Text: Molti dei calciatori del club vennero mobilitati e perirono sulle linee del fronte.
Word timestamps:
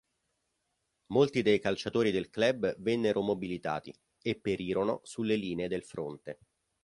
Molti 1.13 1.43
dei 1.43 1.59
calciatori 1.59 2.09
del 2.09 2.31
club 2.31 2.75
vennero 2.79 3.21
mobilitati 3.21 3.95
e 4.23 4.33
perirono 4.35 5.01
sulle 5.03 5.35
linee 5.35 5.67
del 5.67 5.83
fronte. 5.83 6.39